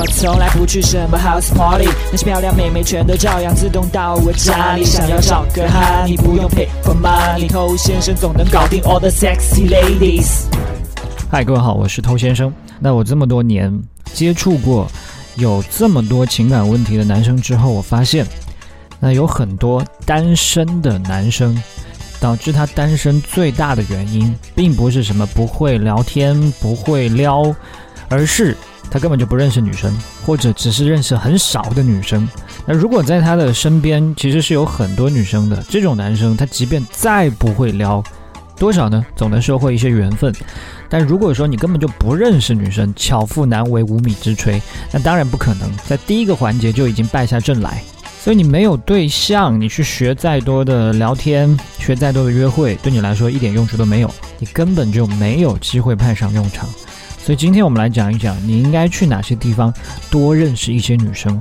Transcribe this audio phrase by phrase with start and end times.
[0.00, 4.84] 我从来不去什么 house party，那些漂亮妹妹全都照样自动到我家里。
[4.84, 10.44] 想要找个哈，你不用 pay for money，偷先生总能搞定 all the sexy ladies。
[11.28, 12.54] 嗨，各位好，我是偷先生。
[12.78, 13.76] 那我这么多年
[14.14, 14.86] 接触过
[15.34, 18.24] 有这么多情感问题的男生之后，我发现，
[19.00, 21.60] 那有很多单身的男生。
[22.20, 27.54] 导致他单身最大的原因，并不是什么不会聊天、不会撩，
[28.08, 28.56] 而是
[28.90, 32.28] 他根本就不认识女生，或者只是认识很少的女生。
[32.66, 38.02] 那如果在他的身边其实是有很多女生的，这种男生他即便再不会撩，
[38.58, 39.04] 多少呢？
[39.16, 40.32] 总能收获一些缘分。
[40.88, 44.60] 但如果说你根本就不认识女生，巧妇难为无米之炊，
[44.90, 47.82] 那当然不可能在第一个环节就已经败下阵来。
[48.20, 56.68] 所以你没有对象，你去学再多的聊天，学再多的约会，对你来说一点用处都没有，你根本就没有机会派上用场。
[57.28, 59.70] 所以今天我们来讲一讲，你应该去哪些地方
[60.10, 61.38] 多认识一些女生。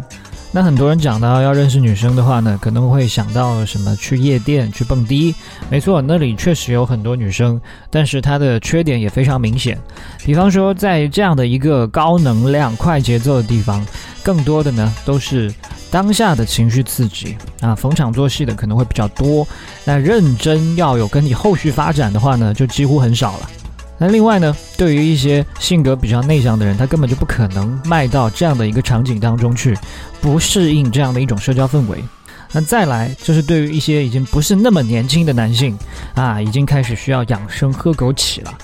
[0.51, 5.33] 那很多人讲到要认识女生的话呢，可能会想到什么去夜店去蹦迪。
[5.69, 7.57] 没错，那里确实有很多女生，
[7.89, 9.79] 但是它的缺点也非常明显。
[10.25, 13.81] 比方说，在这样的一个高能量、快节奏的地方，
[14.22, 15.49] 更多的呢都是。
[15.89, 19.47] 当下的情绪刺激啊，逢场作戏的可能会比较多。
[19.85, 23.49] 那认真要有跟你后续发展的话呢，就几乎很少了。
[23.98, 29.78] 那另外呢，对于一些性格比较内向的人，他根本就不可能迈到这样的一个场景当中去，
[30.22, 32.03] 不适应这样的一种社交氛围。
[32.52, 35.78] 那再来就是对于一些已经不是那么年轻的男性
[36.16, 38.58] 啊，已经开始需要养生喝枸杞了，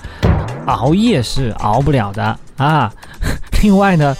[0.66, 2.92] 熬夜是熬不了的啊。
[3.62, 4.16] 另外呢。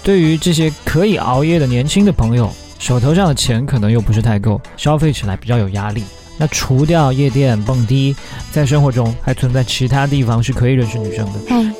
[0.00, 6.02] 对于这些可以熬夜的年轻的朋友，手头上的钱可能又不是太够，消费起来比较有压力。
[6.38, 8.14] 那除掉夜店蹦迪，
[8.52, 11.32] 在生活中还存在其他地方是可以认识女生的。
[11.48, 11.70] 嗨，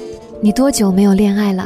[0.43, 1.65] 你多久没有恋爱了？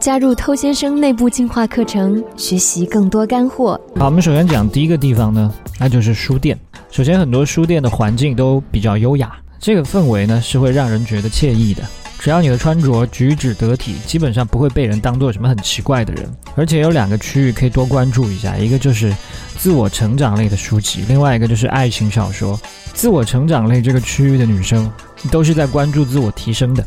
[0.00, 3.80] 加入偷先生内部进化课程，学习更多干货。
[3.96, 6.58] 好，我们首先讲第一个地方呢，那就是书店。
[6.90, 11.82] 首先，很多书店的环境都比较优雅，这个氛围呢是会让人觉得惬意的。
[12.24, 16.26] 只要你的穿着举止得体，基本上不会被人当做什么很奇怪的人。
[16.56, 19.14] 而且有两个区域可以多关注一下，一个就是
[19.58, 22.58] 自我成长类的书籍，另外一个就是爱情小说。
[22.94, 24.90] 自我成长类这个区域的女生
[25.30, 26.82] 都是在关注自我提升的，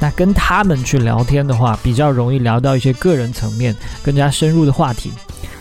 [0.00, 5.12] 那跟他们去聊天的话，比较容易聊到一些个人层面更加深入的话题。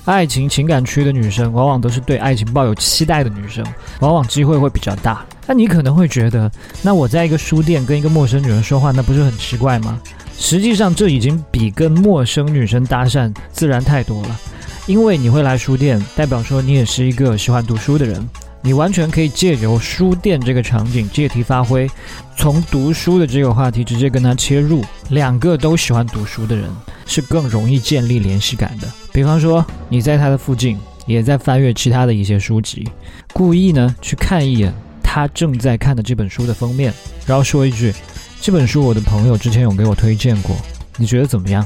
[0.05, 3.65] 爱情情感区的女生，往往都是对爱情抱有期待的女生，
[3.99, 5.25] 往往机会会比较大。
[5.45, 6.51] 那你可能会觉得，
[6.81, 9.99] 那我在一个书店跟一个陌生女人说话，那不是很奇怪吗？
[10.37, 14.39] 实际上，这已经比跟陌生女生搭讪自然太多了。
[14.87, 18.27] 因为你会来书店，代表说你也是一个喜欢读书的人，
[18.63, 21.89] 你完全可以借由书店这个场景借题发挥，
[22.37, 24.83] 从读书的这个话题直接跟他切入。
[25.09, 26.69] 两个都喜欢读书的人
[27.05, 28.87] 是更容易建立联系感的。
[29.11, 32.87] 比方说，你在他的附近，也在翻阅其他的一些书籍，
[33.33, 36.93] 故意呢去看一眼他正在看的这本书的封面，
[37.25, 37.93] 然后说一句
[38.39, 40.55] ：“这本书我的朋友之前有给我推荐过，
[40.97, 41.65] 你觉得怎么样？”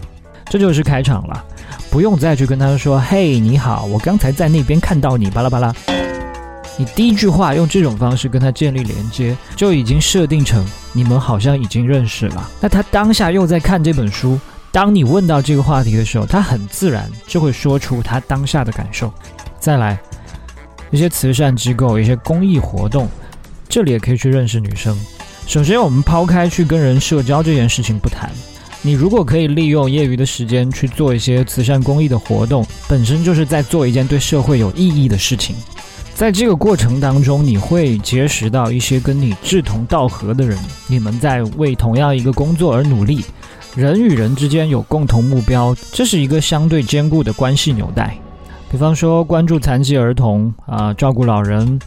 [0.50, 1.44] 这就是开场了，
[1.92, 5.74] 不用再去跟他说：“嘿，你好，我刚才在那边看到你，巴拉巴拉。”
[6.78, 12.52] 你第一句话用这种方式跟他建立连接，就已经设定成你们好像已经认识了。
[12.60, 14.40] 那他当下又在看这本书。
[14.72, 19.10] 当你问到这个话题的时候，他很自然就会说出他当下的感受。
[19.58, 19.98] 再来，
[20.92, 23.08] 一些慈善机构、一些公益活动，
[23.70, 24.94] 这里也可以去认识女生。
[25.48, 28.30] 首先，我们抛开去跟人社交这件事情不谈，
[28.82, 35.56] 你如果可以利用业余的时间去做一些慈善公益的活动，本身就是在做一件对社会有意义的事情。
[36.16, 43.26] 在这个过程当中，你会结识到一些跟你志同道合的人，你们在为同样一个工作而努力。
[43.76, 48.18] 人与人之间有共同目标，这是一个相对坚固的关系纽带。
[48.72, 51.78] 比方说，关注残疾儿童啊，照顾老人，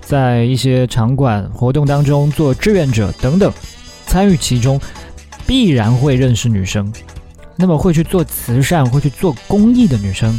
[0.00, 3.52] 在一些场馆活动当中做志愿者等等，
[4.04, 4.80] 参与其中，
[5.46, 6.92] 必然会认识女生。
[7.54, 10.38] 那么会去做慈善、会去做公益的女生，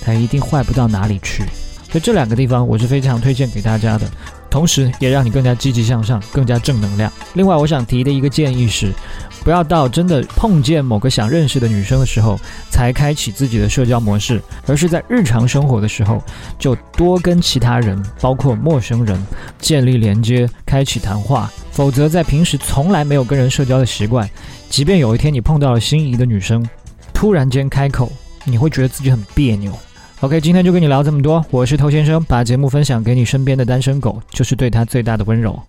[0.00, 1.44] 她一定坏不到哪里去。
[1.92, 4.10] 所以这两个地方，我是非常推荐给大家的，
[4.50, 7.12] 同时也让你更加积极向上，更加正能量。
[7.34, 8.90] 另外，我想提的一个建议是。
[9.44, 12.38] 不要到真的碰见某个想认识的女生的时候
[12.70, 16.22] 才开启自己的社交模式，而是在日常生活的时候
[16.60, 19.20] 就多跟其他人，包括陌生人
[19.58, 21.50] 建立连接，开启谈话。
[21.72, 24.30] 否则，在平时从来没有跟人社交的习惯，
[24.70, 26.64] 即便有一天你碰到了心仪的女生，
[27.12, 28.12] 突然间开口，
[28.44, 29.76] 你会觉得自己很别扭。
[30.22, 35.60] OK，今天就跟你聊这么多，我是偷先生，把节目分享给你身边的单身狗，就是对他最大的温柔。